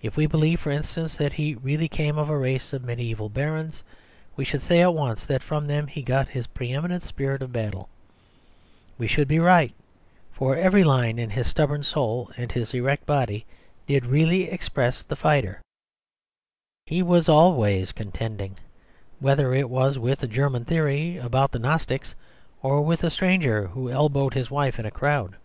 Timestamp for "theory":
20.64-21.18